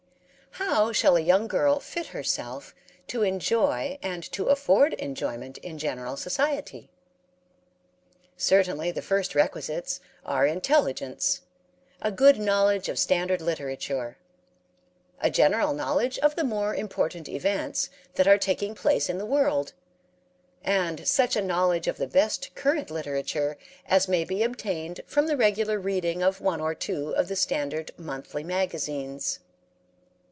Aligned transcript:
How 0.55 0.91
shall 0.91 1.15
a 1.15 1.21
young 1.21 1.47
girl 1.47 1.79
fit 1.79 2.07
herself 2.07 2.75
to 3.07 3.23
enjoy 3.23 3.97
and 4.03 4.21
to 4.33 4.47
afford 4.49 4.93
enjoyment 4.95 5.57
in 5.59 5.77
general 5.77 6.17
society? 6.17 6.89
Certainly 8.35 8.91
the 8.91 9.01
first 9.01 9.33
requisites 9.33 10.01
are 10.25 10.45
intelligence, 10.45 11.43
a 12.01 12.11
good 12.11 12.37
knowledge 12.37 12.89
of 12.89 12.99
standard 12.99 13.39
literature, 13.41 14.17
a 15.21 15.29
general 15.29 15.71
knowledge 15.73 16.19
of 16.19 16.35
the 16.35 16.43
more 16.43 16.75
important 16.75 17.29
events 17.29 17.89
that 18.15 18.27
are 18.27 18.37
taking 18.37 18.75
place 18.75 19.09
in 19.09 19.19
the 19.19 19.25
world, 19.25 19.71
and 20.65 21.07
such 21.07 21.37
a 21.37 21.41
knowledge 21.41 21.87
of 21.87 21.95
the 21.95 22.07
best 22.07 22.53
current 22.55 22.91
literature 22.91 23.57
as 23.85 24.09
may 24.09 24.25
be 24.25 24.43
obtained 24.43 24.99
from 25.07 25.27
the 25.27 25.37
regular 25.37 25.79
reading 25.79 26.21
of 26.21 26.41
one 26.41 26.59
or 26.59 26.75
two 26.75 27.11
of 27.15 27.29
the 27.29 27.37
standard 27.37 27.91
monthly 27.97 28.43
magazines. 28.43 29.39